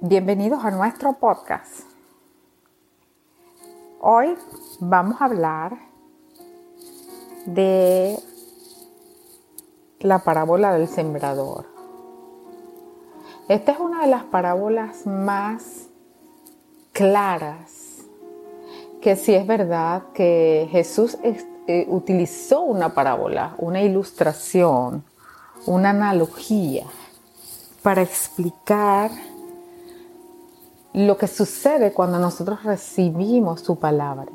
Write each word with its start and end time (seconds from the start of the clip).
Bienvenidos 0.00 0.64
a 0.64 0.70
nuestro 0.70 1.14
podcast. 1.14 1.84
Hoy 4.00 4.34
vamos 4.80 5.20
a 5.20 5.26
hablar 5.26 5.78
de 7.46 8.18
la 10.00 10.18
parábola 10.18 10.74
del 10.74 10.88
sembrador. 10.88 11.66
Esta 13.48 13.72
es 13.72 13.78
una 13.78 14.02
de 14.02 14.08
las 14.08 14.24
parábolas 14.24 15.06
más 15.06 15.86
claras, 16.92 18.00
que 19.00 19.16
sí 19.16 19.32
es 19.32 19.46
verdad 19.46 20.02
que 20.12 20.68
Jesús 20.70 21.16
eh, 21.22 21.86
utilizó 21.88 22.62
una 22.62 22.94
parábola, 22.94 23.54
una 23.58 23.80
ilustración, 23.80 25.04
una 25.66 25.90
analogía 25.90 26.84
para 27.82 28.02
explicar 28.02 29.10
lo 30.94 31.18
que 31.18 31.26
sucede 31.26 31.92
cuando 31.92 32.18
nosotros 32.18 32.62
recibimos 32.62 33.60
su 33.60 33.76
palabra. 33.76 34.30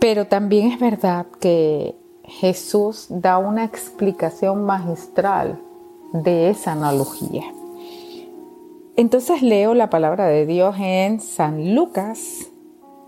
Pero 0.00 0.26
también 0.26 0.72
es 0.72 0.80
verdad 0.80 1.26
que 1.38 1.94
Jesús 2.24 3.06
da 3.08 3.38
una 3.38 3.64
explicación 3.64 4.64
magistral 4.64 5.60
de 6.12 6.50
esa 6.50 6.72
analogía. 6.72 7.44
Entonces 8.96 9.42
leo 9.42 9.74
la 9.74 9.90
palabra 9.90 10.26
de 10.26 10.46
Dios 10.46 10.76
en 10.78 11.20
San 11.20 11.74
Lucas 11.74 12.48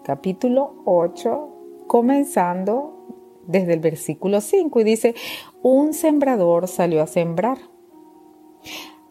capítulo 0.05 0.75
8, 0.85 1.49
comenzando 1.87 3.07
desde 3.47 3.73
el 3.73 3.81
versículo 3.81 4.41
5 4.41 4.81
y 4.81 4.85
dice, 4.85 5.15
un 5.63 5.95
sembrador 5.95 6.69
salió 6.69 7.03
a 7.03 7.07
sembrar. 7.07 7.59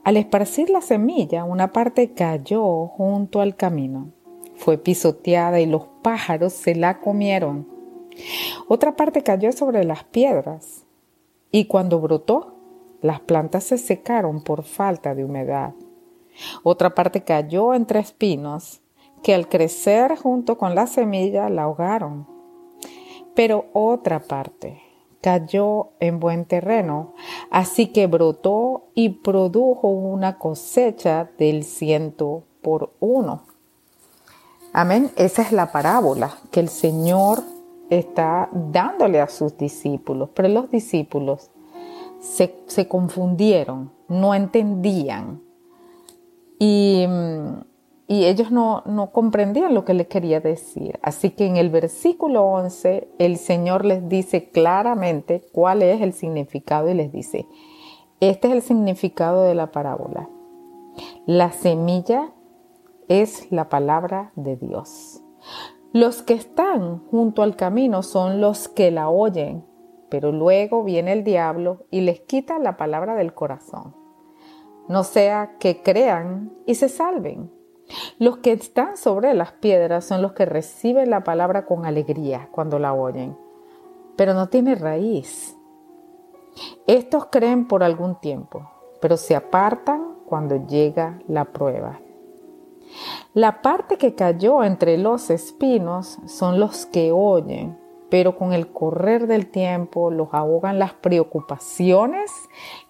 Al 0.04 0.18
esparcir 0.18 0.70
la 0.70 0.82
semilla, 0.82 1.46
una 1.46 1.72
parte 1.72 2.12
cayó 2.12 2.88
junto 2.88 3.40
al 3.40 3.56
camino. 3.56 4.12
Fue 4.56 4.78
pisoteada 4.78 5.62
y 5.62 5.66
los 5.66 5.88
pájaros 6.02 6.52
se 6.52 6.76
la 6.76 7.00
comieron. 7.00 7.68
Otra 8.68 8.96
parte 8.96 9.24
cayó 9.24 9.52
sobre 9.54 9.86
las 9.86 10.04
piedras 10.04 10.86
y 11.52 11.66
cuando 11.66 12.02
brotó, 12.02 12.56
las 13.02 13.22
plantas 13.22 13.64
se 13.64 13.78
secaron 13.78 14.44
por 14.44 14.64
falta 14.64 15.16
de 15.16 15.24
humedad. 15.24 15.74
Otra 16.64 16.96
parte 16.96 17.24
cayó 17.24 17.74
entre 17.74 18.00
espinos 18.00 18.82
que 19.24 19.34
al 19.34 19.48
crecer 19.48 20.18
junto 20.18 20.58
con 20.58 20.76
la 20.76 20.88
semilla 20.88 21.50
la 21.50 21.64
ahogaron. 21.64 22.28
Pero 23.36 23.66
otra 23.72 24.20
parte 24.20 24.82
cayó 25.22 25.92
en 26.02 26.20
buen 26.20 26.46
terreno, 26.46 27.14
así 27.54 27.88
que 27.88 28.08
brotó 28.08 28.88
y 28.96 29.10
produjo 29.10 29.88
una 29.88 30.40
cosecha 30.40 31.30
del 31.38 31.64
ciento 31.64 32.44
por 32.64 32.94
uno. 33.00 33.44
Amén. 34.74 35.12
Esa 35.16 35.44
es 35.44 35.52
la 35.52 35.72
parábola 35.72 36.36
que 36.50 36.60
el 36.60 36.68
Señor 36.68 37.44
está 37.92 38.50
dándole 38.52 39.22
a 39.22 39.28
sus 39.28 39.56
discípulos, 39.56 40.30
pero 40.34 40.48
los 40.48 40.72
discípulos 40.72 41.52
se, 42.20 42.56
se 42.66 42.88
confundieron, 42.88 43.92
no 44.08 44.34
entendían 44.34 45.44
y 46.58 47.06
mm, 47.08 47.73
y 48.14 48.28
ellos 48.28 48.52
no, 48.52 48.84
comprendían 49.12 49.74
lo 49.74 49.86
que 49.86 49.96
les 49.96 50.06
quería 50.06 50.40
decir. 50.40 51.00
Así 51.02 51.32
que 51.32 51.48
en 51.48 51.58
el 51.58 51.72
versículo 51.72 52.44
11 52.44 53.08
el 53.18 53.38
Señor 53.38 53.86
les 53.86 54.08
dice 54.08 54.52
claramente 54.52 55.44
cuál 55.52 55.82
es 55.82 56.00
el 56.00 56.14
significado 56.14 56.92
y 56.92 56.94
les 56.94 57.12
dice, 57.12 57.48
este 58.20 58.50
es 58.50 58.54
el 58.54 58.62
significado 58.62 59.42
de 59.42 59.56
la 59.56 59.72
parábola. 59.72 60.30
La 61.26 61.54
semilla 61.54 62.30
es 63.08 63.52
la 63.52 63.68
palabra 63.68 64.32
de 64.36 64.58
Dios. 64.58 65.24
Los 65.92 66.22
que 66.22 66.36
están 66.36 67.00
junto 67.08 67.42
al 67.42 67.56
camino 67.56 68.04
son 68.04 68.40
los 68.40 68.68
que 68.68 68.92
la 68.92 69.10
oyen, 69.10 69.66
pero 70.10 70.32
luego 70.32 70.84
viene 70.84 71.14
el 71.14 71.24
diablo 71.24 71.88
y 71.90 72.02
les 72.02 72.22
quita 72.22 72.60
la 72.60 72.78
palabra 72.78 73.16
del 73.16 73.34
corazón. 73.34 73.96
No 74.88 75.04
sea 75.04 75.56
que 75.58 75.82
crean 75.82 76.54
y 76.68 76.76
se 76.76 76.90
salven. 76.90 77.63
Los 78.20 78.38
que 78.38 78.52
están 78.52 78.98
sobre 78.98 79.34
las 79.34 79.52
piedras 79.54 80.06
son 80.06 80.22
los 80.22 80.34
que 80.34 80.46
reciben 80.46 81.10
la 81.10 81.24
palabra 81.24 81.66
con 81.66 81.86
alegría 81.86 82.50
cuando 82.52 82.80
la 82.80 82.94
oyen, 82.94 83.38
pero 84.16 84.34
no 84.34 84.50
tiene 84.50 84.76
raíz. 84.76 85.58
Estos 86.88 87.28
creen 87.28 87.68
por 87.68 87.84
algún 87.84 88.20
tiempo, 88.20 88.70
pero 89.02 89.18
se 89.18 89.36
apartan 89.36 90.16
cuando 90.26 90.68
llega 90.68 91.20
la 91.28 91.46
prueba. 91.46 92.00
La 93.34 93.62
parte 93.62 93.98
que 93.98 94.14
cayó 94.14 94.64
entre 94.64 94.98
los 94.98 95.30
espinos 95.30 96.20
son 96.28 96.60
los 96.60 96.86
que 96.86 97.12
oyen, 97.12 97.80
pero 98.10 98.38
con 98.38 98.54
el 98.54 98.72
correr 98.72 99.26
del 99.26 99.50
tiempo 99.50 100.12
los 100.12 100.30
ahogan 100.32 100.78
las 100.78 100.94
preocupaciones, 100.94 102.32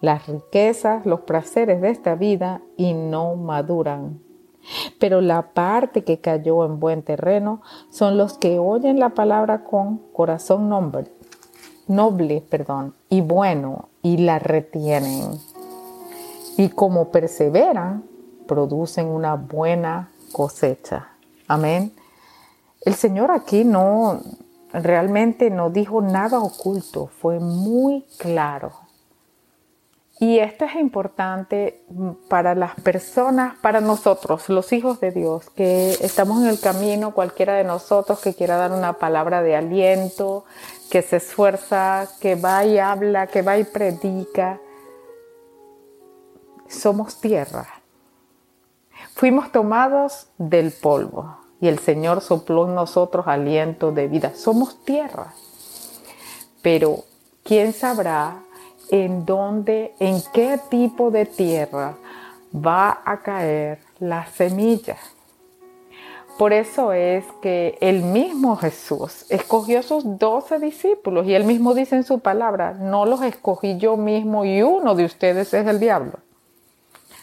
las 0.02 0.28
riquezas, 0.28 1.06
los 1.06 1.22
placeres 1.22 1.80
de 1.80 1.92
esta 1.92 2.16
vida 2.16 2.62
y 2.76 2.94
no 2.94 3.36
maduran 3.36 4.20
pero 5.00 5.22
la 5.22 5.54
parte 5.54 6.04
que 6.04 6.20
cayó 6.20 6.66
en 6.66 6.80
buen 6.80 7.04
terreno 7.04 7.62
son 7.90 8.18
los 8.18 8.38
que 8.38 8.60
oyen 8.60 9.00
la 9.00 9.10
palabra 9.10 9.64
con 9.64 9.98
corazón 10.14 10.70
noble, 10.70 11.12
noble 11.88 12.44
perdón, 12.50 12.96
y 13.10 13.22
bueno 13.22 13.90
y 14.02 14.18
la 14.18 14.40
retienen. 14.40 15.40
Y 16.58 16.70
como 16.70 17.10
perseveran, 17.10 18.04
producen 18.48 19.08
una 19.08 19.36
buena 19.36 20.12
cosecha. 20.32 21.10
Amén. 21.48 21.94
El 22.82 22.96
Señor 22.96 23.32
aquí 23.32 23.64
no 23.64 24.22
realmente 24.74 25.50
no 25.50 25.70
dijo 25.70 26.02
nada 26.02 26.40
oculto, 26.40 27.08
fue 27.08 27.40
muy 27.40 28.06
claro. 28.18 28.72
Y 30.20 30.40
esto 30.40 30.66
es 30.66 30.76
importante 30.76 31.84
para 32.30 32.54
las 32.54 32.76
personas, 32.76 33.58
para 33.60 33.82
nosotros, 33.82 34.48
los 34.48 34.72
hijos 34.72 35.00
de 35.00 35.12
Dios, 35.12 35.50
que 35.50 35.92
estamos 36.02 36.42
en 36.42 36.48
el 36.48 36.60
camino, 36.60 37.14
cualquiera 37.14 37.56
de 37.56 37.64
nosotros 37.64 38.20
que 38.22 38.36
quiera 38.36 38.56
dar 38.58 38.72
una 38.72 38.94
palabra 38.94 39.42
de 39.42 39.56
aliento, 39.56 40.46
que 40.92 41.02
se 41.02 41.18
esfuerza, 41.18 42.08
que 42.22 42.36
va 42.36 42.64
y 42.64 42.78
habla, 42.78 43.28
que 43.28 43.42
va 43.42 43.58
y 43.58 43.64
predica. 43.64 44.62
Somos 46.68 47.20
tierra. 47.20 47.68
Fuimos 49.16 49.52
tomados 49.52 50.28
del 50.38 50.72
polvo 50.72 51.38
y 51.60 51.68
el 51.68 51.80
Señor 51.80 52.22
sopló 52.22 52.68
en 52.68 52.76
nosotros 52.76 53.28
aliento 53.28 53.92
de 53.92 54.08
vida. 54.08 54.34
Somos 54.36 54.84
tierra. 54.86 55.34
Pero 56.62 57.04
¿quién 57.44 57.74
sabrá 57.74 58.43
en 58.94 59.26
dónde, 59.26 59.96
en 60.00 60.22
qué 60.34 60.60
tipo 60.70 61.10
de 61.10 61.26
tierra 61.26 61.96
va 62.56 63.02
a 63.04 63.24
caer 63.24 63.80
la 64.00 64.28
semilla. 64.28 64.98
Por 66.38 66.54
eso 66.54 66.94
es 66.94 67.26
que 67.42 67.76
el 67.82 68.04
mismo 68.04 68.56
Jesús 68.56 69.26
escogió 69.30 69.80
a 69.80 69.84
sus 69.84 70.20
doce 70.20 70.60
discípulos 70.60 71.26
y 71.26 71.34
él 71.34 71.44
mismo 71.44 71.74
dice 71.74 71.96
en 71.96 72.04
su 72.04 72.20
palabra, 72.20 72.74
no 72.74 73.08
los 73.08 73.24
escogí 73.24 73.78
yo 73.78 73.98
mismo 73.98 74.46
y 74.46 74.62
uno 74.62 74.94
de 74.94 75.06
ustedes 75.06 75.52
es 75.56 75.66
el 75.66 75.80
diablo. 75.80 76.20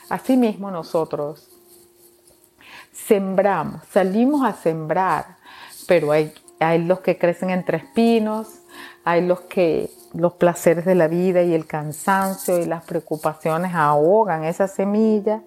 Asimismo 0.08 0.72
nosotros 0.72 1.48
sembramos, 2.92 3.84
salimos 3.92 4.44
a 4.44 4.54
sembrar, 4.54 5.36
pero 5.86 6.10
hay, 6.10 6.32
hay 6.60 6.84
los 6.84 7.00
que 7.00 7.18
crecen 7.18 7.50
entre 7.50 7.78
espinos, 7.78 8.62
hay 9.04 9.26
los 9.26 9.40
que 9.42 9.90
los 10.12 10.34
placeres 10.34 10.84
de 10.84 10.94
la 10.94 11.08
vida 11.08 11.42
y 11.42 11.54
el 11.54 11.66
cansancio 11.66 12.58
y 12.58 12.66
las 12.66 12.84
preocupaciones 12.84 13.74
ahogan 13.74 14.44
esa 14.44 14.68
semilla. 14.68 15.42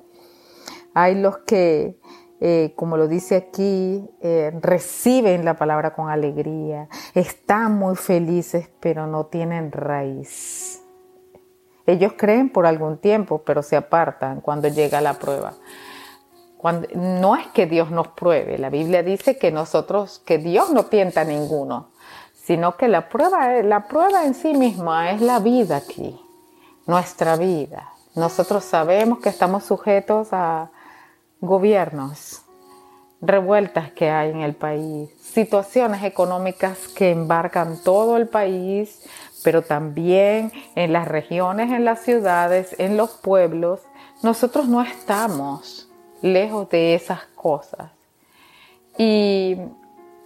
Hay 0.94 1.16
los 1.16 1.38
que, 1.40 2.00
eh, 2.40 2.74
como 2.76 2.98
lo 2.98 3.08
dice 3.08 3.36
aquí, 3.36 4.10
eh, 4.22 4.52
reciben 4.62 5.46
la 5.46 5.56
palabra 5.56 5.94
con 5.94 6.10
alegría, 6.10 6.88
están 7.14 7.74
muy 7.74 7.96
felices, 7.96 8.70
pero 8.80 9.08
no 9.08 9.26
tienen 9.28 9.72
raíz. 9.72 10.82
Ellos 11.86 12.14
creen 12.18 12.50
por 12.50 12.66
algún 12.66 12.98
tiempo, 12.98 13.44
pero 13.46 13.62
se 13.62 13.76
apartan 13.76 14.40
cuando 14.42 14.68
llega 14.70 15.02
la 15.02 15.16
prueba. 15.16 15.54
No 16.64 17.36
es 17.36 17.48
que 17.48 17.66
Dios 17.66 17.92
nos 17.92 18.08
pruebe, 18.10 18.58
la 18.58 18.70
Biblia 18.70 19.04
dice 19.04 19.38
que 19.38 19.52
nosotros, 19.52 20.22
que 20.26 20.38
Dios 20.38 20.70
no 20.70 20.86
tienta 20.86 21.22
a 21.22 21.26
ninguno, 21.26 21.90
sino 22.34 22.78
que 22.78 22.88
la 22.88 23.10
prueba, 23.10 23.62
la 23.64 23.88
prueba 23.88 24.26
en 24.26 24.34
sí 24.34 24.54
misma 24.54 25.12
es 25.12 25.22
la 25.22 25.40
vida 25.40 25.76
aquí, 25.76 26.18
nuestra 26.86 27.36
vida. 27.36 27.90
Nosotros 28.16 28.64
sabemos 28.64 29.20
que 29.20 29.28
estamos 29.28 29.66
sujetos 29.66 30.30
a 30.32 30.70
gobiernos, 31.42 32.44
revueltas 33.20 33.92
que 33.92 34.10
hay 34.10 34.32
en 34.32 34.40
el 34.40 34.56
país, 34.56 35.10
situaciones 35.22 36.04
económicas 36.04 36.88
que 36.96 37.12
embarcan 37.12 37.82
todo 37.84 38.16
el 38.16 38.30
país, 38.30 39.04
pero 39.44 39.64
también 39.64 40.54
en 40.76 40.94
las 40.94 41.10
regiones, 41.10 41.72
en 41.74 41.84
las 41.84 42.02
ciudades, 42.02 42.74
en 42.78 42.96
los 42.96 43.12
pueblos, 43.12 43.82
nosotros 44.22 44.70
no 44.70 44.82
estamos 44.82 45.90
lejos 46.24 46.68
de 46.70 46.96
esas 46.96 47.22
cosas. 47.36 47.92
Y 48.98 49.58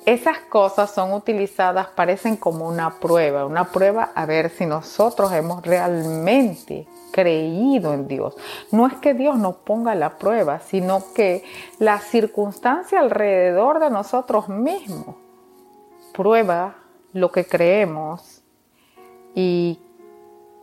esas 0.05 0.37
cosas 0.37 0.91
son 0.91 1.11
utilizadas, 1.11 1.87
parecen 1.87 2.37
como 2.37 2.65
una 2.65 2.99
prueba, 2.99 3.45
una 3.45 3.65
prueba 3.65 4.11
a 4.15 4.25
ver 4.25 4.49
si 4.49 4.65
nosotros 4.65 5.33
hemos 5.33 5.65
realmente 5.65 6.87
creído 7.11 7.93
en 7.93 8.07
Dios. 8.07 8.35
No 8.71 8.87
es 8.87 8.93
que 8.95 9.13
Dios 9.13 9.37
nos 9.37 9.55
ponga 9.57 9.95
la 9.95 10.17
prueba, 10.17 10.59
sino 10.59 11.03
que 11.13 11.43
la 11.79 11.99
circunstancia 11.99 13.01
alrededor 13.01 13.79
de 13.79 13.89
nosotros 13.89 14.47
mismos 14.47 15.15
prueba 16.13 16.75
lo 17.11 17.31
que 17.31 17.45
creemos 17.45 18.43
y 19.35 19.79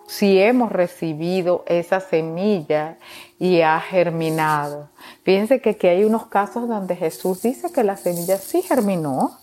si 0.07 0.39
hemos 0.39 0.71
recibido 0.71 1.65
esa 1.67 2.01
semilla 2.01 2.99
y 3.39 3.63
ha 3.63 3.81
germinado. 3.81 4.91
Fíjense 5.23 5.61
que 5.61 5.71
aquí 5.71 5.87
hay 5.87 6.05
unos 6.05 6.27
casos 6.27 6.69
donde 6.69 6.97
Jesús 6.97 7.43
dice 7.43 7.73
que 7.73 7.85
la 7.85 7.97
semilla 7.97 8.37
sí 8.37 8.63
germinó 8.63 9.39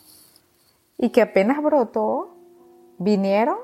y 0.98 1.10
que 1.10 1.22
apenas 1.22 1.62
brotó, 1.62 2.36
vinieron 2.98 3.58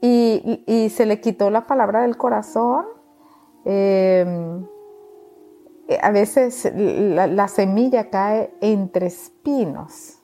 y, 0.00 0.90
se 0.90 1.06
le 1.06 1.20
quitó 1.20 1.50
la 1.50 1.66
palabra 1.66 2.02
del 2.02 2.16
corazón. 2.16 2.86
Em, 3.64 4.66
a 6.00 6.10
veces 6.10 6.72
la 6.74 7.48
semilla 7.48 8.10
cae 8.10 8.52
entre 8.60 9.06
espinos 9.06 10.21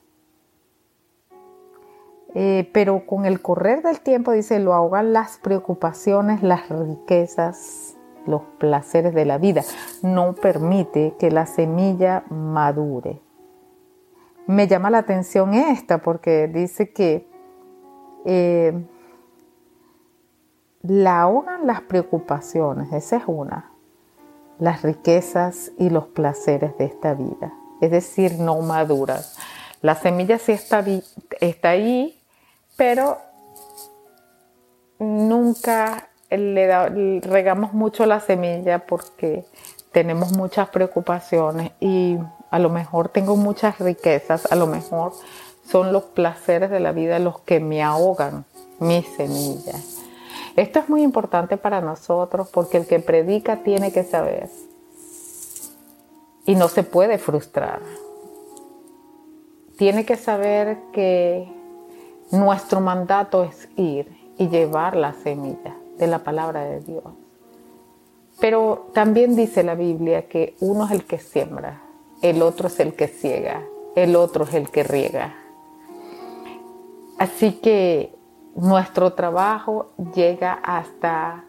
eh, 2.35 2.69
pero 2.73 3.05
con 3.05 3.25
el 3.25 3.41
correr 3.41 3.81
del 3.81 4.01
tiempo, 4.01 4.31
dice, 4.31 4.59
lo 4.59 4.73
ahogan 4.73 5.13
las 5.13 5.37
preocupaciones, 5.37 6.43
las 6.43 6.69
riquezas, 6.69 7.95
los 8.25 8.43
placeres 8.59 9.13
de 9.13 9.25
la 9.25 9.37
vida. 9.37 9.63
No 10.03 10.33
permite 10.33 11.15
que 11.19 11.31
la 11.31 11.45
semilla 11.45 12.23
madure. 12.29 13.21
Me 14.45 14.67
llama 14.67 14.89
la 14.89 14.99
atención 14.99 15.53
esta 15.53 15.99
porque 15.99 16.47
dice 16.47 16.91
que 16.91 17.27
eh, 18.25 18.73
la 20.81 21.21
ahogan 21.21 21.67
las 21.67 21.81
preocupaciones, 21.81 22.91
esa 22.93 23.17
es 23.17 23.23
una, 23.27 23.71
las 24.59 24.81
riquezas 24.81 25.71
y 25.77 25.89
los 25.89 26.07
placeres 26.07 26.77
de 26.77 26.85
esta 26.85 27.13
vida. 27.13 27.53
Es 27.81 27.91
decir, 27.91 28.39
no 28.39 28.59
maduran. 28.61 29.21
La 29.81 29.95
semilla 29.95 30.37
sí 30.37 30.51
está 30.51 30.79
ahí, 31.69 32.18
pero 32.79 33.17
nunca 34.99 36.07
le, 36.29 37.19
regamos 37.19 37.73
mucho 37.73 38.05
la 38.05 38.21
semilla 38.21 38.85
porque 38.85 39.43
tenemos 39.91 40.31
muchas 40.31 40.69
preocupaciones 40.69 41.73
y 41.81 42.17
a 42.49 42.57
lo 42.57 42.69
mejor 42.69 43.09
tengo 43.09 43.35
muchas 43.35 43.79
riquezas, 43.79 44.49
a 44.49 44.55
lo 44.55 44.65
mejor 44.65 45.11
son 45.69 45.91
los 45.91 46.03
placeres 46.03 46.69
de 46.69 46.79
la 46.79 46.93
vida 46.93 47.19
los 47.19 47.41
que 47.41 47.59
me 47.59 47.83
ahogan 47.83 48.45
mi 48.79 49.03
semilla. 49.03 49.75
Esto 50.55 50.79
es 50.79 50.87
muy 50.87 51.03
importante 51.03 51.57
para 51.57 51.81
nosotros 51.81 52.47
porque 52.47 52.77
el 52.77 52.87
que 52.87 52.99
predica 53.01 53.57
tiene 53.57 53.91
que 53.91 54.05
saber 54.05 54.49
y 56.45 56.55
no 56.55 56.69
se 56.69 56.83
puede 56.83 57.17
frustrar. 57.17 57.81
Tiene 59.75 60.05
que 60.05 60.15
saber 60.15 60.77
que 60.93 61.58
nuestro 62.31 62.79
mandato 62.81 63.43
es 63.43 63.69
ir 63.75 64.07
y 64.37 64.47
llevar 64.49 64.95
la 64.95 65.13
semilla 65.13 65.75
de 65.97 66.07
la 66.07 66.19
palabra 66.19 66.63
de 66.63 66.79
Dios. 66.81 67.03
Pero 68.39 68.87
también 68.93 69.35
dice 69.35 69.63
la 69.63 69.75
Biblia 69.75 70.27
que 70.27 70.55
uno 70.61 70.85
es 70.85 70.91
el 70.91 71.03
que 71.03 71.17
siembra, 71.19 71.81
el 72.21 72.41
otro 72.41 72.67
es 72.67 72.79
el 72.79 72.93
que 72.93 73.07
ciega, 73.07 73.63
el 73.95 74.15
otro 74.15 74.45
es 74.45 74.53
el 74.53 74.69
que 74.69 74.83
riega. 74.83 75.35
Así 77.17 77.53
que 77.53 78.15
nuestro 78.55 79.13
trabajo 79.13 79.91
llega 80.15 80.53
hasta 80.53 81.43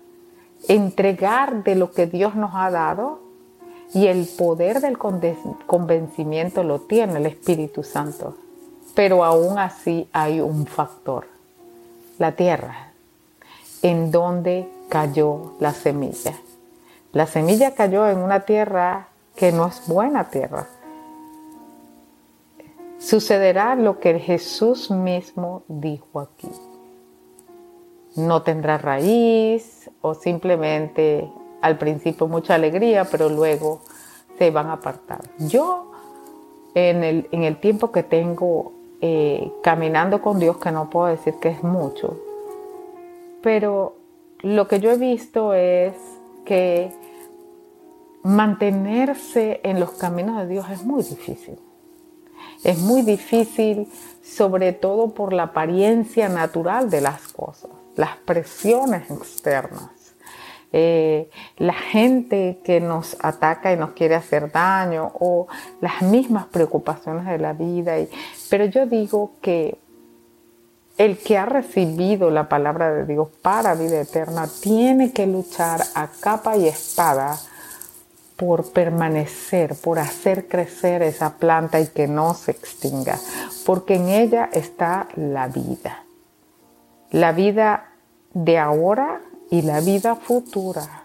entregar 0.69 1.63
de 1.63 1.77
lo 1.77 1.93
que 1.93 2.07
Dios 2.07 2.35
nos 2.35 2.51
ha 2.55 2.71
dado 2.71 3.21
y 3.95 4.07
el 4.07 4.27
poder 4.37 4.81
del 4.81 4.99
convencimiento 4.99 6.65
lo 6.65 6.81
tiene 6.81 7.19
el 7.19 7.27
Espíritu 7.27 7.83
Santo. 7.83 8.35
Pero 9.01 9.25
aún 9.25 9.59
así 9.59 10.11
hay 10.13 10.43
un 10.43 10.67
factor, 10.67 11.27
la 12.19 12.33
tierra, 12.33 12.93
en 13.81 14.11
donde 14.11 14.69
cayó 14.91 15.55
la 15.59 15.73
semilla. 15.73 16.35
La 17.13 17.27
semilla 17.27 17.75
cayó 17.75 18.07
en 18.07 18.19
una 18.19 18.41
tierra 18.41 19.09
que 19.37 19.53
no 19.53 19.69
es 19.69 19.89
buena 19.89 20.29
tierra. 20.29 20.67
Sucederá 22.99 23.75
lo 23.75 24.01
que 24.01 24.19
Jesús 24.19 24.91
mismo 24.91 25.63
dijo 25.67 26.21
aquí. 26.21 26.51
No 28.17 28.43
tendrá 28.43 28.77
raíz 28.77 29.91
o 30.03 30.13
simplemente 30.13 31.27
al 31.63 31.79
principio 31.79 32.29
mucha 32.29 32.55
alegría, 32.55 33.07
pero 33.07 33.31
luego 33.31 33.81
se 34.37 34.51
van 34.51 34.67
a 34.67 34.75
apartar. 34.75 35.23
Yo 35.39 35.91
en 36.75 37.03
el, 37.03 37.29
en 37.33 37.45
el 37.45 37.59
tiempo 37.61 37.93
que 37.93 38.03
tengo 38.03 38.79
eh, 39.01 39.53
caminando 39.63 40.21
con 40.21 40.39
Dios, 40.39 40.59
que 40.59 40.71
no 40.71 40.91
puedo 40.91 41.07
decir 41.07 41.35
que 41.41 41.49
es 41.49 41.63
mucho, 41.63 42.19
pero 43.43 43.97
lo 44.41 44.69
que 44.69 44.81
yo 44.81 44.91
he 44.91 44.97
visto 44.97 45.55
es 45.55 45.95
que 46.45 46.93
mantenerse 48.23 49.61
en 49.63 49.81
los 49.81 49.93
caminos 49.93 50.37
de 50.39 50.47
Dios 50.47 50.67
es 50.71 50.85
muy 50.85 51.03
difícil. 51.03 51.59
Es 52.65 52.79
muy 52.79 53.03
difícil, 53.03 53.89
sobre 54.23 54.73
todo 54.73 55.15
por 55.15 55.33
la 55.33 55.45
apariencia 55.45 56.29
natural 56.29 56.91
de 56.91 57.01
las 57.01 57.29
cosas, 57.29 57.71
las 57.97 58.17
presiones 58.19 59.11
externas. 59.11 59.91
Eh, 60.73 61.31
la 61.57 61.73
gente 61.73 62.61
que 62.63 62.81
nos 62.81 63.17
ataca 63.25 63.73
y 63.73 63.77
nos 63.77 63.91
quiere 63.91 64.15
hacer 64.15 64.53
daño 64.53 65.11
o 65.19 65.49
las 65.81 66.03
mismas 66.03 66.47
preocupaciones 66.47 67.27
de 67.27 67.39
la 67.39 67.55
vida. 67.55 67.99
Y, 67.99 68.09
pero 68.51 68.67
yo 68.67 68.85
digo 68.85 69.33
que 69.41 69.79
el 70.99 71.17
que 71.17 71.39
ha 71.39 71.47
recibido 71.47 72.31
la 72.31 72.49
palabra 72.51 72.93
de 72.93 73.07
Dios 73.07 73.29
para 73.41 73.75
vida 73.75 74.01
eterna 74.01 74.47
tiene 74.61 75.13
que 75.13 75.27
luchar 75.27 75.81
a 75.95 76.09
capa 76.09 76.59
y 76.59 76.69
espada 76.69 77.39
por 78.37 78.73
permanecer, 78.73 79.77
por 79.77 79.99
hacer 79.99 80.49
crecer 80.49 81.03
esa 81.03 81.39
planta 81.39 81.81
y 81.81 81.87
que 81.87 82.09
no 82.09 82.35
se 82.35 82.51
extinga, 82.51 83.19
porque 83.65 83.95
en 83.95 84.09
ella 84.09 84.51
está 84.53 85.09
la 85.15 85.47
vida. 85.47 86.05
La 87.11 87.33
vida 87.33 87.93
de 88.35 88.59
ahora 88.59 89.21
y 89.51 89.63
la 89.63 89.81
vida 89.81 90.17
futura. 90.17 91.05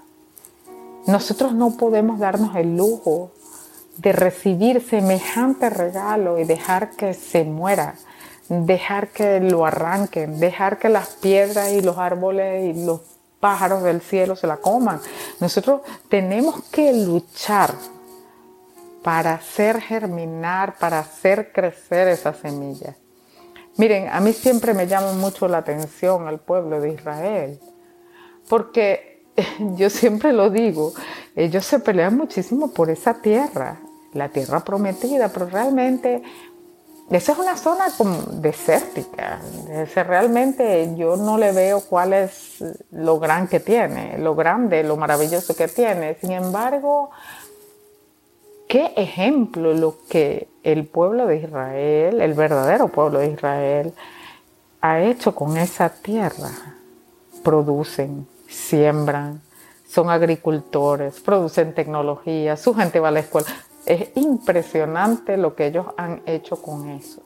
Nosotros 1.08 1.54
no 1.54 1.78
podemos 1.78 2.20
darnos 2.20 2.56
el 2.56 2.76
lujo 2.76 3.32
de 3.98 4.12
recibir 4.12 4.82
semejante 4.82 5.70
regalo 5.70 6.40
y 6.40 6.44
dejar 6.44 6.92
que 6.92 7.14
se 7.14 7.44
muera, 7.44 7.96
dejar 8.50 9.10
que 9.10 9.40
lo 9.40 9.66
arranquen, 9.66 10.40
dejar 10.40 10.78
que 10.78 10.90
las 10.90 11.16
piedras 11.16 11.72
y 11.72 11.82
los 11.82 11.98
árboles 11.98 12.76
y 12.76 12.86
los 12.86 13.02
pájaros 13.40 13.84
del 13.84 14.02
cielo 14.02 14.36
se 14.36 14.48
la 14.48 14.58
coman. 14.58 15.00
Nosotros 15.40 15.82
tenemos 16.10 16.64
que 16.72 16.94
luchar 16.94 17.74
para 19.04 19.34
hacer 19.36 19.82
germinar, 19.82 20.78
para 20.78 21.00
hacer 21.00 21.52
crecer 21.52 22.08
esa 22.08 22.34
semilla. 22.34 22.96
Miren, 23.78 24.10
a 24.10 24.20
mí 24.20 24.34
siempre 24.34 24.74
me 24.74 24.88
llama 24.88 25.14
mucho 25.14 25.48
la 25.48 25.60
atención 25.60 26.28
el 26.28 26.40
pueblo 26.40 26.80
de 26.80 26.94
Israel 26.94 27.60
porque 28.50 29.24
yo 29.76 29.90
siempre 29.90 30.34
lo 30.34 30.50
digo, 30.50 30.94
ellos 31.36 31.66
se 31.66 31.80
pelean 31.80 32.18
muchísimo 32.18 32.72
por 32.72 32.90
esa 32.90 33.22
tierra, 33.22 33.80
la 34.16 34.30
tierra 34.30 34.62
prometida, 34.62 35.30
pero 35.30 35.46
realmente 35.46 36.24
esa 37.12 37.34
es 37.34 37.38
una 37.38 37.56
zona 37.56 37.86
desértica. 38.42 39.40
realmente 39.96 40.96
yo 40.96 41.18
no 41.18 41.38
le 41.38 41.52
veo 41.52 41.82
cuál 41.82 42.14
es 42.14 42.64
lo 42.92 43.20
gran 43.20 43.48
que 43.48 43.60
tiene, 43.60 44.18
lo 44.18 44.34
grande, 44.34 44.84
lo 44.84 44.98
maravilloso 44.98 45.56
que 45.56 45.68
tiene. 45.68 46.16
Sin 46.16 46.32
embargo, 46.32 47.12
qué 48.68 48.94
ejemplo 48.96 49.74
lo 49.74 49.98
que 50.10 50.48
el 50.64 50.88
pueblo 50.88 51.28
de 51.28 51.38
Israel, 51.38 52.22
el 52.22 52.34
verdadero 52.34 52.88
pueblo 52.88 53.20
de 53.20 53.28
Israel, 53.28 53.94
ha 54.82 55.02
hecho 55.02 55.36
con 55.36 55.58
esa 55.58 55.90
tierra. 55.90 56.50
Producen, 57.44 58.28
siembran, 58.48 59.42
son 59.88 60.10
agricultores, 60.10 61.20
producen 61.20 61.76
tecnología, 61.76 62.58
su 62.58 62.74
gente 62.74 63.00
va 63.00 63.10
a 63.10 63.12
la 63.12 63.20
escuela. 63.20 63.48
Es 63.86 64.10
impresionante 64.16 65.38
lo 65.38 65.56
que 65.56 65.68
ellos 65.68 65.86
han 65.98 66.22
hecho 66.26 66.62
con 66.62 66.90
eso. 66.90 67.22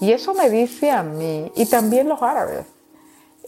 Y 0.00 0.12
eso 0.12 0.32
me 0.34 0.48
dice 0.48 0.90
a 0.90 1.02
mí, 1.02 1.50
y 1.56 1.66
también 1.66 2.08
los 2.08 2.22
árabes, 2.22 2.66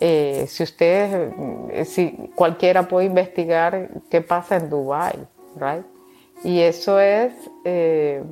Eh, 0.02 0.47
si 0.49 0.62
ustedes, 0.62 1.30
eh, 1.73 1.85
si 1.85 2.33
cualquiera 2.35 2.88
puede 2.88 3.04
investigar 3.04 3.90
qué 4.09 4.23
pasa 4.23 4.57
en 4.57 4.71
Dubai, 4.71 5.28
right? 5.57 5.85
Y 6.42 6.61
eso 6.62 6.99
es, 6.99 7.35
eh, 7.66 8.25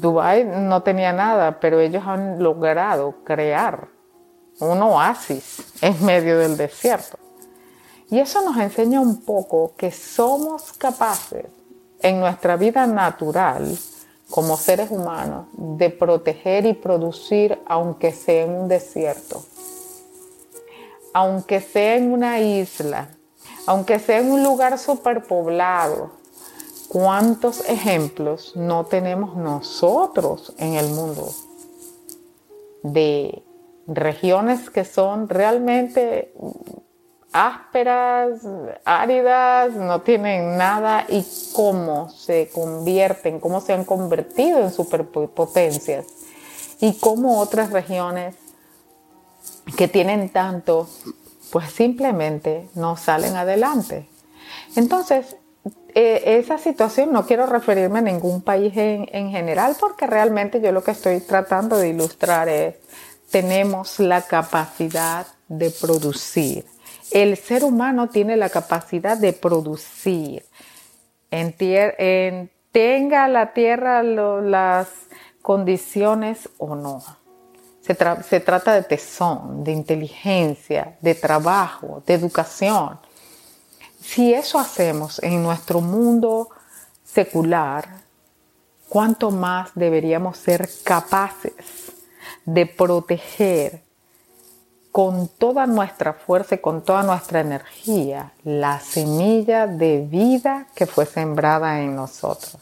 Dubai 0.00 0.44
no 0.44 0.82
tenía 0.82 1.12
nada, 1.12 1.60
pero 1.60 1.78
ellos 1.78 2.02
han 2.06 2.42
logrado 2.42 3.16
crear 3.22 3.88
un 4.60 4.80
oasis 4.80 5.60
en 5.82 6.02
medio 6.06 6.38
del 6.38 6.56
desierto. 6.56 7.18
Y 8.08 8.18
eso 8.18 8.40
nos 8.40 8.56
enseña 8.56 8.98
un 8.98 9.20
poco 9.26 9.74
que 9.76 9.90
somos 9.90 10.72
capaces 10.72 11.44
en 12.00 12.20
nuestra 12.20 12.56
vida 12.56 12.86
natural 12.86 13.76
como 14.30 14.56
seres 14.56 14.90
humanos 14.90 15.46
de 15.52 15.90
proteger 15.90 16.66
y 16.66 16.74
producir 16.74 17.58
aunque 17.66 18.12
sea 18.12 18.44
en 18.44 18.50
un 18.50 18.68
desierto, 18.68 19.42
aunque 21.12 21.60
sea 21.60 21.96
en 21.96 22.12
una 22.12 22.40
isla, 22.40 23.10
aunque 23.66 23.98
sea 23.98 24.18
en 24.18 24.30
un 24.30 24.42
lugar 24.42 24.78
superpoblado. 24.78 26.10
¿Cuántos 26.88 27.68
ejemplos 27.68 28.52
no 28.54 28.86
tenemos 28.86 29.36
nosotros 29.36 30.54
en 30.58 30.74
el 30.74 30.88
mundo 30.88 31.28
de 32.82 33.42
regiones 33.86 34.70
que 34.70 34.84
son 34.84 35.28
realmente 35.28 36.32
ásperas, 37.36 38.40
áridas, 38.86 39.74
no 39.74 40.00
tienen 40.00 40.56
nada 40.56 41.04
y 41.06 41.22
cómo 41.52 42.08
se 42.08 42.48
convierten, 42.48 43.40
cómo 43.40 43.60
se 43.60 43.74
han 43.74 43.84
convertido 43.84 44.60
en 44.60 44.72
superpotencias 44.72 46.06
y 46.80 46.94
cómo 46.94 47.38
otras 47.40 47.72
regiones 47.72 48.36
que 49.76 49.86
tienen 49.86 50.30
tanto, 50.30 50.88
pues 51.50 51.70
simplemente 51.70 52.70
no 52.74 52.96
salen 52.96 53.36
adelante. 53.36 54.08
Entonces, 54.74 55.36
eh, 55.94 56.38
esa 56.38 56.56
situación 56.56 57.12
no 57.12 57.26
quiero 57.26 57.44
referirme 57.44 57.98
a 57.98 58.02
ningún 58.02 58.40
país 58.40 58.74
en, 58.76 59.08
en 59.12 59.30
general 59.30 59.76
porque 59.78 60.06
realmente 60.06 60.62
yo 60.62 60.72
lo 60.72 60.82
que 60.82 60.92
estoy 60.92 61.20
tratando 61.20 61.76
de 61.76 61.88
ilustrar 61.88 62.48
es, 62.48 62.76
tenemos 63.30 63.98
la 63.98 64.22
capacidad 64.22 65.26
de 65.48 65.70
producir 65.70 66.64
el 67.10 67.36
ser 67.36 67.64
humano 67.64 68.08
tiene 68.08 68.36
la 68.36 68.48
capacidad 68.48 69.16
de 69.16 69.32
producir. 69.32 70.44
En, 71.30 72.50
tenga 72.72 73.28
la 73.28 73.52
tierra 73.52 74.02
las 74.02 74.88
condiciones 75.42 76.48
o 76.58 76.74
no. 76.74 77.02
Se, 77.80 77.96
se 78.22 78.40
trata 78.40 78.74
de 78.74 78.82
tesón, 78.82 79.62
de 79.62 79.72
inteligencia, 79.72 80.96
de 81.00 81.14
trabajo, 81.14 82.02
de 82.06 82.14
educación. 82.14 82.98
Si 84.00 84.34
eso 84.34 84.58
hacemos 84.58 85.22
en 85.22 85.42
nuestro 85.42 85.80
mundo 85.80 86.48
secular, 87.04 87.88
¿cuánto 88.88 89.30
más 89.30 89.70
deberíamos 89.74 90.36
ser 90.36 90.68
capaces 90.84 91.92
de 92.44 92.66
proteger 92.66 93.85
con 94.96 95.28
toda 95.28 95.66
nuestra 95.66 96.14
fuerza 96.14 96.54
y 96.54 96.58
con 96.58 96.80
toda 96.80 97.02
nuestra 97.02 97.40
energía 97.40 98.32
la 98.44 98.80
semilla 98.80 99.66
de 99.66 100.00
vida 100.00 100.68
que 100.74 100.86
fue 100.86 101.04
sembrada 101.04 101.82
en 101.82 101.94
nosotros. 101.94 102.56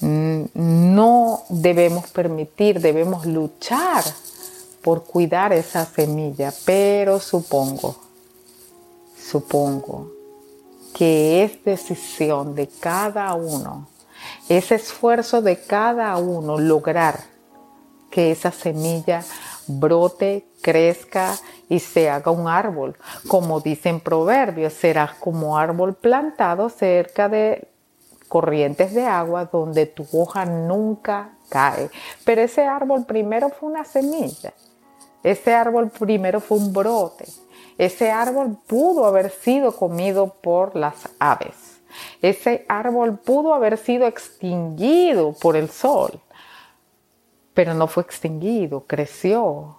No 0.00 1.42
debemos 1.50 2.06
permitir, 2.06 2.80
debemos 2.80 3.26
luchar 3.26 4.04
por 4.80 5.04
cuidar 5.04 5.52
esa 5.52 5.84
semilla, 5.84 6.50
pero 6.64 7.20
supongo, 7.20 7.94
supongo 9.22 10.10
que 10.94 11.44
es 11.44 11.62
decisión 11.62 12.54
de 12.54 12.68
cada 12.68 13.34
uno, 13.34 13.86
es 14.48 14.72
esfuerzo 14.72 15.42
de 15.42 15.60
cada 15.60 16.16
uno 16.16 16.56
lograr 16.56 17.22
que 18.10 18.30
esa 18.30 18.50
semilla 18.50 19.22
brote, 19.66 20.46
crezca 20.62 21.36
y 21.68 21.80
se 21.80 22.08
haga 22.10 22.30
un 22.30 22.48
árbol. 22.48 22.96
Como 23.28 23.60
dicen 23.60 24.00
proverbios, 24.00 24.72
serás 24.72 25.14
como 25.14 25.58
árbol 25.58 25.94
plantado 25.94 26.68
cerca 26.68 27.28
de 27.28 27.68
corrientes 28.28 28.94
de 28.94 29.04
agua 29.04 29.46
donde 29.46 29.86
tu 29.86 30.06
hoja 30.12 30.44
nunca 30.44 31.30
cae. 31.48 31.90
Pero 32.24 32.42
ese 32.42 32.64
árbol 32.64 33.04
primero 33.06 33.48
fue 33.50 33.70
una 33.70 33.84
semilla. 33.84 34.52
Ese 35.22 35.54
árbol 35.54 35.90
primero 35.90 36.40
fue 36.40 36.58
un 36.58 36.72
brote. 36.72 37.24
Ese 37.78 38.10
árbol 38.10 38.56
pudo 38.66 39.04
haber 39.04 39.30
sido 39.30 39.72
comido 39.72 40.34
por 40.40 40.76
las 40.76 41.08
aves. 41.18 41.80
Ese 42.22 42.64
árbol 42.68 43.18
pudo 43.18 43.54
haber 43.54 43.78
sido 43.78 44.06
extinguido 44.06 45.32
por 45.32 45.56
el 45.56 45.70
sol 45.70 46.20
pero 47.56 47.72
no 47.72 47.86
fue 47.86 48.02
extinguido, 48.02 48.84
creció, 48.86 49.78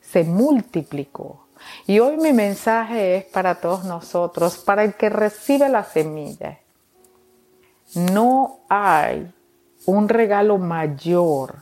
se 0.00 0.22
multiplicó. 0.22 1.48
Y 1.84 1.98
hoy 1.98 2.18
mi 2.18 2.32
mensaje 2.32 3.16
es 3.16 3.24
para 3.24 3.56
todos 3.56 3.84
nosotros, 3.84 4.58
para 4.58 4.84
el 4.84 4.94
que 4.94 5.08
recibe 5.08 5.68
la 5.68 5.82
semilla. 5.82 6.60
No 7.96 8.60
hay 8.68 9.28
un 9.86 10.08
regalo 10.08 10.58
mayor 10.58 11.56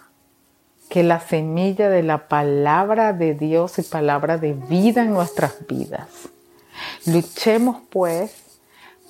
que 0.91 1.03
la 1.03 1.21
semilla 1.21 1.89
de 1.89 2.03
la 2.03 2.29
palabra 2.29 3.15
de 3.15 3.33
Dios 3.33 3.79
y 3.79 3.83
palabra 3.85 4.37
de 4.37 4.53
vida 4.53 5.03
en 5.03 5.15
nuestras 5.15 5.67
vidas. 5.67 6.29
Luchemos 7.07 7.79
pues 7.89 8.37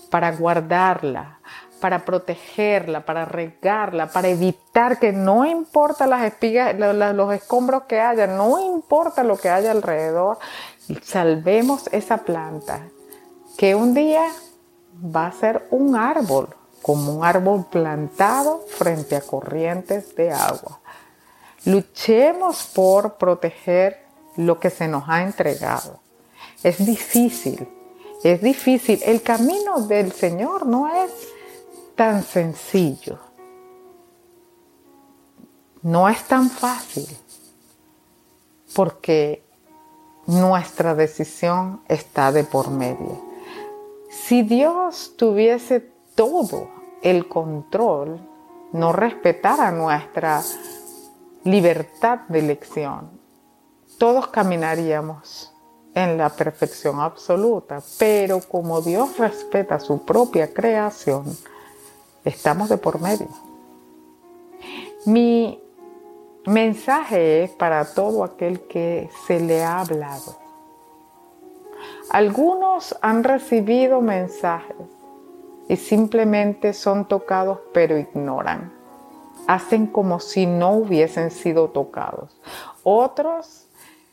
para 0.08 0.30
guardarla, 0.30 1.40
para 1.85 2.07
protegerla, 2.07 3.05
para 3.05 3.26
regarla, 3.26 4.07
para 4.07 4.29
evitar 4.29 4.99
que 4.99 5.12
no 5.12 5.45
importa 5.45 6.07
las 6.07 6.23
espigas, 6.25 6.75
los 6.79 7.35
escombros 7.35 7.83
que 7.83 8.00
haya, 8.00 8.26
no 8.26 8.59
importa 8.59 9.23
lo 9.23 9.37
que 9.37 9.50
haya 9.50 9.71
alrededor, 9.71 10.38
salvemos 11.03 11.91
esa 11.93 12.25
planta 12.25 12.88
que 13.59 13.75
un 13.75 13.93
día 13.93 14.25
va 15.14 15.26
a 15.26 15.33
ser 15.33 15.69
un 15.71 15.95
árbol, 15.95 16.49
como 16.81 17.17
un 17.17 17.23
árbol 17.23 17.67
plantado 17.71 18.64
frente 18.67 19.14
a 19.14 19.21
corrientes 19.21 20.17
de 20.17 20.33
agua. 20.33 20.81
Luchemos 21.67 22.64
por 22.75 23.19
proteger 23.19 24.07
lo 24.38 24.59
que 24.59 24.71
se 24.71 24.88
nos 24.88 25.05
ha 25.07 25.21
entregado. 25.21 26.00
Es 26.62 26.83
difícil, 26.83 27.69
es 28.23 28.41
difícil. 28.41 29.03
El 29.05 29.21
camino 29.21 29.81
del 29.81 30.12
Señor 30.12 30.64
no 30.64 30.88
es 30.88 31.34
tan 31.95 32.23
sencillo. 32.23 33.19
No 35.83 36.09
es 36.09 36.25
tan 36.25 36.51
fácil 36.51 37.07
porque 38.75 39.45
nuestra 40.27 40.95
decisión 40.95 41.83
está 41.89 42.33
de 42.33 42.45
por 42.45 42.71
medio. 42.71 43.23
Si 44.11 44.43
Dios 44.43 45.15
tuviese 45.17 45.81
todo 46.15 46.69
el 47.03 47.29
control, 47.29 48.21
no 48.73 48.93
respetara 48.93 49.71
nuestra 49.71 50.43
libertad 51.45 52.21
de 52.29 52.39
elección, 52.39 53.11
todos 53.99 54.29
caminaríamos 54.29 55.53
en 55.95 56.17
la 56.19 56.31
perfección 56.31 57.01
absoluta, 57.01 57.81
pero 57.99 58.41
como 58.41 58.81
Dios 58.81 59.17
respeta 59.19 59.79
su 59.79 60.05
propia 60.05 60.53
creación, 60.53 61.25
Estamos 62.25 62.71
de 62.71 62.78
por 62.78 63.00
medio. 63.00 63.28
Mi 65.04 65.62
mensaje 66.47 67.45
es 67.45 67.50
para 67.50 67.85
todo 67.85 68.25
aquel 68.25 68.62
que 68.62 69.11
se 69.26 69.40
le 69.40 69.62
ha 69.62 69.81
hablado. 69.81 70.38
Algunos 72.11 72.97
han 73.02 73.25
recibido 73.25 74.00
mensajes 74.00 74.76
y 75.69 75.76
simplemente 75.76 76.73
son 76.73 77.07
tocados 77.07 77.59
pero 77.75 77.99
ignoran. 77.99 78.73
Hacen 79.47 79.87
como 79.87 80.21
si 80.21 80.47
no 80.47 80.73
hubiesen 80.73 81.31
sido 81.31 81.69
tocados. 81.69 82.40
Otros 82.83 83.66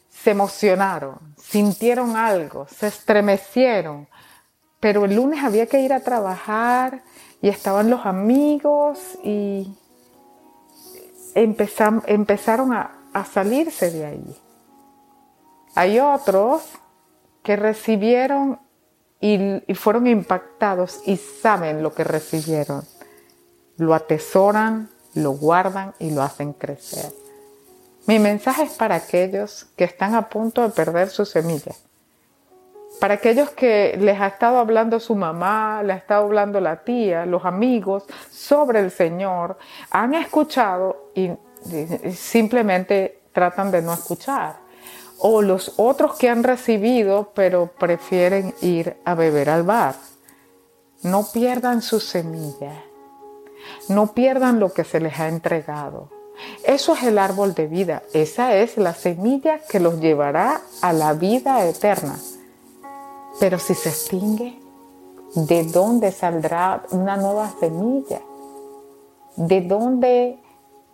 se 0.09 0.31
emocionaron, 0.31 1.17
sintieron 1.37 2.17
algo, 2.17 2.67
se 2.67 2.87
estremecieron, 2.87 4.09
pero 4.81 5.05
el 5.05 5.15
lunes 5.15 5.43
había 5.43 5.67
que 5.67 5.79
ir 5.79 5.93
a 5.93 6.01
trabajar 6.01 7.03
y 7.41 7.49
estaban 7.49 7.89
los 7.89 8.05
amigos 8.05 8.99
y 9.23 9.75
empezaron 11.33 12.73
a, 12.73 12.97
salirse 13.31 13.91
de 13.91 14.05
ahí. 14.05 14.37
Hay 15.75 15.99
otros 15.99 16.63
que 17.43 17.55
recibieron 17.55 18.59
y, 19.19 19.61
y, 19.67 19.75
fueron 19.75 20.07
impactados 20.07 21.01
y 21.05 21.17
saben 21.17 21.83
lo 21.83 21.93
que 21.93 22.03
recibieron. 22.03 22.83
Lo 23.77 23.93
atesoran, 23.93 24.89
lo 25.13 25.31
guardan 25.31 25.93
y 25.99 26.11
lo 26.11 26.21
hacen 26.21 26.53
crecer. 26.53 27.11
Mi 28.07 28.19
mensaje 28.19 28.63
es 28.63 28.71
para 28.73 28.95
aquellos 28.95 29.65
que 29.75 29.83
están 29.83 30.15
a 30.15 30.29
punto 30.29 30.61
de 30.61 30.69
perder 30.69 31.09
su 31.09 31.25
semilla. 31.25 31.73
Para 32.99 33.15
aquellos 33.15 33.49
que 33.51 33.97
les 33.99 34.19
ha 34.19 34.27
estado 34.27 34.59
hablando 34.59 34.99
su 34.99 35.15
mamá, 35.15 35.81
les 35.83 35.95
ha 35.95 35.99
estado 35.99 36.25
hablando 36.25 36.59
la 36.59 36.83
tía, 36.83 37.25
los 37.25 37.45
amigos 37.45 38.03
sobre 38.29 38.79
el 38.79 38.91
Señor, 38.91 39.57
han 39.89 40.13
escuchado 40.13 41.11
y 41.15 41.31
simplemente 42.11 43.21
tratan 43.31 43.71
de 43.71 43.81
no 43.81 43.93
escuchar. 43.93 44.57
O 45.17 45.41
los 45.41 45.73
otros 45.77 46.15
que 46.17 46.29
han 46.29 46.43
recibido 46.43 47.31
pero 47.33 47.67
prefieren 47.67 48.53
ir 48.61 48.97
a 49.05 49.15
beber 49.15 49.49
al 49.49 49.63
bar. 49.63 49.95
No 51.03 51.25
pierdan 51.31 51.81
su 51.81 51.99
semilla. 51.99 52.83
No 53.87 54.13
pierdan 54.13 54.59
lo 54.59 54.73
que 54.73 54.83
se 54.83 54.99
les 54.99 55.19
ha 55.19 55.27
entregado. 55.27 56.09
Eso 56.63 56.93
es 56.93 57.03
el 57.03 57.17
árbol 57.17 57.53
de 57.53 57.67
vida. 57.67 58.03
Esa 58.13 58.55
es 58.55 58.77
la 58.77 58.93
semilla 58.93 59.59
que 59.59 59.79
los 59.79 59.99
llevará 59.99 60.61
a 60.81 60.93
la 60.93 61.13
vida 61.13 61.65
eterna. 61.65 62.15
Pero 63.41 63.57
si 63.57 63.73
se 63.73 63.89
extingue, 63.89 64.59
¿de 65.33 65.63
dónde 65.63 66.11
saldrá 66.11 66.83
una 66.91 67.17
nueva 67.17 67.49
semilla? 67.59 68.21
¿De 69.35 69.61
dónde 69.61 70.39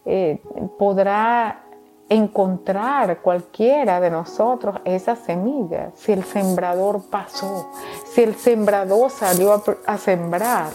eh, 0.06 0.42
podrá 0.80 1.66
encontrar 2.08 3.22
cualquiera 3.22 4.00
de 4.00 4.10
nosotros 4.10 4.78
esa 4.86 5.18
semilla 5.18 5.92
si 5.96 6.14
el 6.14 6.24
sembrador 6.24 7.02
pasó, 7.10 7.70
si 8.14 8.24
el 8.24 8.34
sembrador 8.36 9.12
salió 9.12 9.52
a, 9.52 9.62
a 9.86 9.98
sembrar 9.98 10.70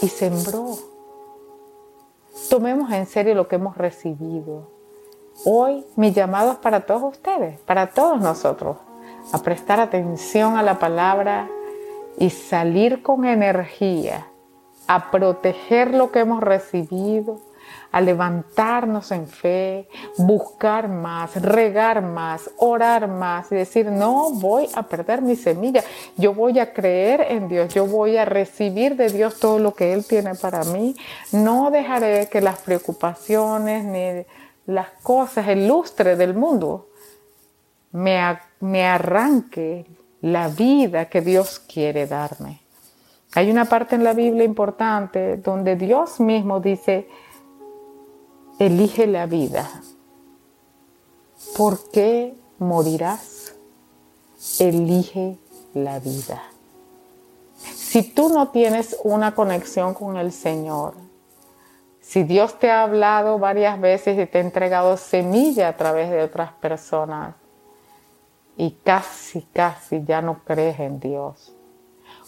y 0.00 0.06
sembró? 0.06 0.76
Tomemos 2.48 2.92
en 2.92 3.06
serio 3.06 3.34
lo 3.34 3.48
que 3.48 3.56
hemos 3.56 3.76
recibido. 3.76 4.68
Hoy 5.44 5.84
mi 5.96 6.12
llamado 6.12 6.52
es 6.52 6.58
para 6.58 6.86
todos 6.86 7.14
ustedes, 7.14 7.58
para 7.62 7.90
todos 7.90 8.20
nosotros, 8.20 8.76
a 9.32 9.38
prestar 9.42 9.80
atención 9.80 10.56
a 10.56 10.62
la 10.62 10.78
palabra 10.78 11.48
y 12.18 12.30
salir 12.30 13.02
con 13.02 13.24
energía, 13.24 14.26
a 14.86 15.10
proteger 15.10 15.94
lo 15.94 16.12
que 16.12 16.20
hemos 16.20 16.42
recibido, 16.42 17.40
a 17.90 18.00
levantarnos 18.00 19.12
en 19.12 19.26
fe, 19.26 19.88
buscar 20.18 20.88
más, 20.88 21.40
regar 21.40 22.02
más, 22.02 22.50
orar 22.58 23.08
más 23.08 23.50
y 23.52 23.54
decir, 23.54 23.86
no 23.86 24.30
voy 24.32 24.68
a 24.74 24.82
perder 24.82 25.22
mi 25.22 25.36
semilla, 25.36 25.82
yo 26.16 26.34
voy 26.34 26.58
a 26.58 26.72
creer 26.72 27.26
en 27.30 27.48
Dios, 27.48 27.72
yo 27.72 27.86
voy 27.86 28.16
a 28.16 28.24
recibir 28.24 28.96
de 28.96 29.10
Dios 29.10 29.38
todo 29.38 29.58
lo 29.58 29.74
que 29.74 29.92
Él 29.92 30.04
tiene 30.04 30.34
para 30.34 30.64
mí, 30.64 30.96
no 31.32 31.70
dejaré 31.70 32.28
que 32.28 32.40
las 32.40 32.58
preocupaciones 32.58 33.84
ni 33.84 34.26
las 34.66 34.88
cosas, 35.02 35.48
el 35.48 35.68
lustre 35.68 36.16
del 36.16 36.34
mundo 36.34 36.88
me, 37.94 38.20
me 38.64 38.86
arranque 38.86 39.84
la 40.22 40.48
vida 40.48 41.10
que 41.10 41.20
Dios 41.20 41.58
quiere 41.58 42.06
darme. 42.06 42.62
Hay 43.34 43.50
una 43.50 43.66
parte 43.66 43.94
en 43.94 44.04
la 44.04 44.14
Biblia 44.14 44.42
importante 44.44 45.36
donde 45.36 45.76
Dios 45.76 46.18
mismo 46.18 46.60
dice, 46.60 47.06
elige 48.58 49.06
la 49.06 49.26
vida. 49.26 49.68
¿Por 51.58 51.90
qué 51.90 52.34
morirás? 52.58 53.54
Elige 54.58 55.36
la 55.74 55.98
vida. 55.98 56.42
Si 57.58 58.02
tú 58.02 58.30
no 58.30 58.48
tienes 58.48 58.96
una 59.04 59.34
conexión 59.34 59.92
con 59.92 60.16
el 60.16 60.32
Señor, 60.32 60.94
si 62.00 62.22
Dios 62.22 62.58
te 62.58 62.70
ha 62.70 62.82
hablado 62.82 63.38
varias 63.38 63.78
veces 63.78 64.18
y 64.18 64.24
te 64.24 64.38
ha 64.38 64.40
entregado 64.40 64.96
semilla 64.96 65.68
a 65.68 65.76
través 65.76 66.10
de 66.10 66.22
otras 66.22 66.52
personas 66.52 67.34
y 68.56 68.72
casi, 68.84 69.42
casi 69.52 70.04
ya 70.04 70.22
no 70.22 70.40
crees 70.44 70.78
en 70.80 71.00
Dios, 71.00 71.52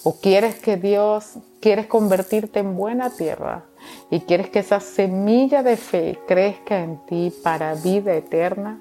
o 0.02 0.20
quieres 0.20 0.56
que 0.56 0.76
Dios, 0.76 1.34
quieres 1.60 1.86
convertirte 1.86 2.60
en 2.60 2.76
buena 2.76 3.10
tierra, 3.10 3.64
y 4.10 4.20
quieres 4.20 4.50
que 4.50 4.60
esa 4.60 4.80
semilla 4.80 5.62
de 5.62 5.76
fe 5.76 6.18
crezca 6.26 6.78
en 6.80 7.04
ti 7.06 7.32
para 7.42 7.74
vida 7.74 8.14
eterna, 8.14 8.80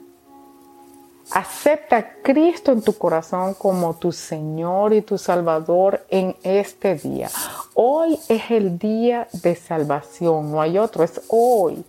acepta 1.32 1.98
a 1.98 2.14
Cristo 2.22 2.72
en 2.72 2.82
tu 2.82 2.94
corazón 2.94 3.56
como 3.56 3.96
tu 3.96 4.12
Señor 4.12 4.94
y 4.94 5.02
tu 5.02 5.18
Salvador 5.18 6.06
en 6.10 6.36
este 6.44 6.96
día. 6.96 7.30
Hoy 7.74 8.20
es 8.30 8.52
el 8.52 8.78
día 8.78 9.28
de 9.32 9.56
salvación, 9.56 10.52
no 10.52 10.62
hay 10.62 10.78
otro, 10.78 11.04
es 11.04 11.22
hoy. 11.30 11.84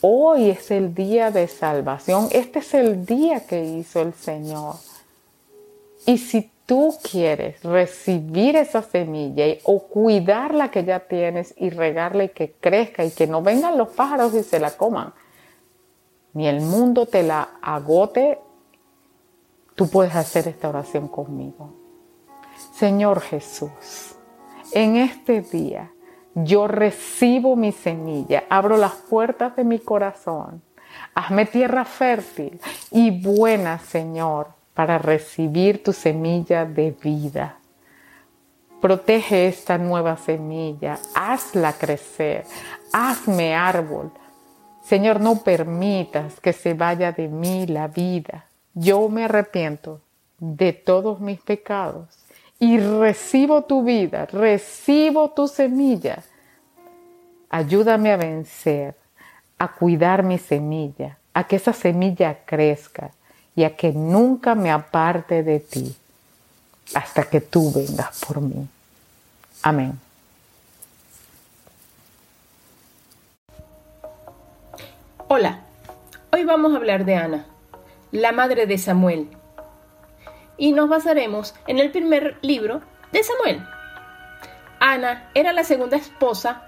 Hoy 0.00 0.50
es 0.50 0.70
el 0.70 0.94
día 0.94 1.32
de 1.32 1.48
salvación. 1.48 2.28
Este 2.30 2.60
es 2.60 2.72
el 2.74 3.04
día 3.04 3.46
que 3.46 3.64
hizo 3.64 4.00
el 4.00 4.14
Señor. 4.14 4.76
Y 6.06 6.18
si 6.18 6.52
tú 6.66 6.94
quieres 7.02 7.62
recibir 7.64 8.54
esa 8.54 8.82
semilla 8.82 9.44
o 9.64 9.80
cuidar 9.80 10.54
la 10.54 10.70
que 10.70 10.84
ya 10.84 11.00
tienes 11.00 11.52
y 11.56 11.70
regarla 11.70 12.24
y 12.24 12.28
que 12.28 12.52
crezca 12.52 13.04
y 13.04 13.10
que 13.10 13.26
no 13.26 13.42
vengan 13.42 13.76
los 13.76 13.88
pájaros 13.88 14.34
y 14.34 14.44
se 14.44 14.60
la 14.60 14.70
coman, 14.70 15.12
ni 16.32 16.46
el 16.46 16.60
mundo 16.60 17.06
te 17.06 17.24
la 17.24 17.58
agote, 17.60 18.38
tú 19.74 19.88
puedes 19.88 20.14
hacer 20.14 20.46
esta 20.46 20.68
oración 20.68 21.08
conmigo. 21.08 21.74
Señor 22.74 23.20
Jesús, 23.20 24.14
en 24.72 24.96
este 24.96 25.40
día 25.40 25.90
yo 26.44 26.68
recibo 26.68 27.56
mi 27.56 27.72
semilla, 27.72 28.44
abro 28.48 28.76
las 28.76 28.92
puertas 28.92 29.56
de 29.56 29.64
mi 29.64 29.78
corazón, 29.78 30.62
hazme 31.14 31.46
tierra 31.46 31.84
fértil 31.84 32.60
y 32.90 33.22
buena, 33.22 33.78
Señor 33.78 34.58
para 34.78 34.96
recibir 34.96 35.82
tu 35.82 35.92
semilla 35.92 36.64
de 36.64 36.92
vida. 36.92 37.58
Protege 38.80 39.48
esta 39.48 39.76
nueva 39.76 40.16
semilla, 40.16 41.00
hazla 41.16 41.72
crecer, 41.72 42.44
hazme 42.92 43.56
árbol. 43.56 44.12
Señor, 44.84 45.20
no 45.20 45.42
permitas 45.42 46.38
que 46.38 46.52
se 46.52 46.74
vaya 46.74 47.10
de 47.10 47.26
mí 47.26 47.66
la 47.66 47.88
vida. 47.88 48.46
Yo 48.72 49.08
me 49.08 49.24
arrepiento 49.24 50.00
de 50.38 50.72
todos 50.74 51.18
mis 51.18 51.40
pecados 51.40 52.16
y 52.60 52.78
recibo 52.78 53.62
tu 53.62 53.82
vida, 53.82 54.26
recibo 54.26 55.30
tu 55.30 55.48
semilla. 55.48 56.22
Ayúdame 57.50 58.12
a 58.12 58.16
vencer, 58.16 58.94
a 59.58 59.68
cuidar 59.68 60.22
mi 60.22 60.38
semilla, 60.38 61.18
a 61.32 61.44
que 61.44 61.56
esa 61.56 61.72
semilla 61.72 62.44
crezca 62.44 63.10
y 63.56 63.64
a 63.64 63.74
que 63.74 63.92
nunca 63.92 64.54
me 64.54 64.70
aparte 64.70 65.42
de 65.42 65.60
ti 65.60 65.96
hasta 66.94 67.24
que 67.24 67.40
tú 67.40 67.72
vengas 67.72 68.24
por 68.26 68.40
mí. 68.40 68.68
Amén. 69.62 69.98
Hola, 75.28 75.60
hoy 76.32 76.44
vamos 76.44 76.72
a 76.72 76.76
hablar 76.76 77.04
de 77.04 77.14
Ana, 77.16 77.46
la 78.12 78.32
madre 78.32 78.66
de 78.66 78.78
Samuel, 78.78 79.28
y 80.56 80.72
nos 80.72 80.88
basaremos 80.88 81.54
en 81.66 81.78
el 81.78 81.90
primer 81.90 82.38
libro 82.42 82.80
de 83.12 83.22
Samuel. 83.22 83.62
Ana 84.80 85.30
era 85.34 85.52
la 85.52 85.64
segunda 85.64 85.96
esposa 85.96 86.67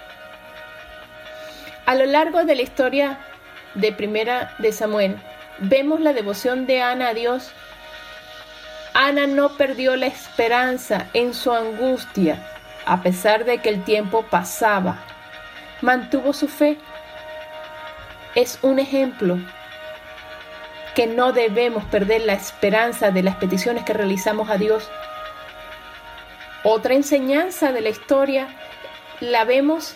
A 1.85 1.95
lo 1.95 2.05
largo 2.05 2.43
de 2.45 2.55
la 2.55 2.61
historia 2.61 3.19
de 3.73 3.91
Primera 3.91 4.53
de 4.59 4.71
Samuel, 4.71 5.17
vemos 5.59 5.99
la 5.99 6.13
devoción 6.13 6.67
de 6.67 6.81
Ana 6.81 7.09
a 7.09 7.13
Dios. 7.13 7.51
Ana 8.93 9.25
no 9.25 9.57
perdió 9.57 9.95
la 9.95 10.07
esperanza 10.07 11.07
en 11.13 11.33
su 11.33 11.51
angustia, 11.51 12.45
a 12.85 13.01
pesar 13.01 13.45
de 13.45 13.59
que 13.59 13.69
el 13.69 13.83
tiempo 13.83 14.23
pasaba. 14.23 14.99
Mantuvo 15.81 16.33
su 16.33 16.47
fe. 16.47 16.77
Es 18.35 18.59
un 18.61 18.79
ejemplo 18.79 19.39
que 20.93 21.07
no 21.07 21.31
debemos 21.31 21.83
perder 21.85 22.21
la 22.21 22.33
esperanza 22.33 23.11
de 23.11 23.23
las 23.23 23.37
peticiones 23.37 23.83
que 23.85 23.93
realizamos 23.93 24.49
a 24.49 24.57
Dios. 24.57 24.89
Otra 26.63 26.93
enseñanza 26.93 27.71
de 27.71 27.81
la 27.81 27.89
historia 27.89 28.47
la 29.19 29.45
vemos 29.45 29.95